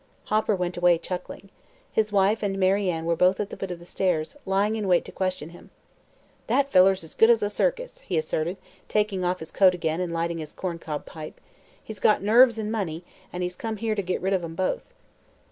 Hopper 0.23 0.55
went 0.55 0.77
away 0.77 0.97
chuckling. 0.97 1.51
His 1.91 2.11
wife 2.11 2.41
and 2.41 2.57
Mary 2.57 2.89
Ann 2.89 3.05
were 3.05 3.15
both 3.15 3.39
at 3.39 3.51
the 3.51 3.55
foot 3.55 3.69
of 3.69 3.77
the 3.77 3.85
stairs, 3.85 4.35
lying 4.47 4.75
in 4.75 4.87
wait 4.87 5.05
to 5.05 5.11
question 5.11 5.49
him. 5.49 5.69
"That 6.47 6.71
feller's 6.71 7.03
as 7.03 7.13
good 7.13 7.29
as 7.29 7.43
a 7.43 7.51
circus," 7.51 7.99
he 7.99 8.17
asserted, 8.17 8.57
taking 8.87 9.23
off 9.23 9.37
his 9.41 9.51
coat 9.51 9.75
again 9.75 10.01
and 10.01 10.11
lighting 10.11 10.39
his 10.39 10.53
corncob 10.53 11.05
pipe. 11.05 11.39
"He's 11.83 11.99
got 11.99 12.23
nerves 12.23 12.57
an' 12.57 12.71
money, 12.71 13.03
an' 13.31 13.43
he's 13.43 13.55
come 13.55 13.77
here 13.77 13.93
to 13.93 14.01
git 14.01 14.21
rid 14.21 14.33
of 14.33 14.43
'em 14.43 14.55
both." 14.55 14.91